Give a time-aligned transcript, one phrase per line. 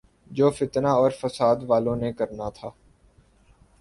[0.31, 2.69] جو فتنہ اورفسادوالوں نے کرنا تھا۔